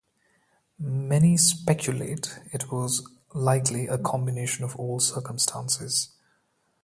Many 0.79 1.37
speculate 1.37 2.39
it 2.51 2.71
was 2.71 3.07
likely 3.35 3.85
a 3.85 3.99
combination 3.99 4.65
of 4.65 4.75
all 4.77 4.99
circumstances. 4.99 6.09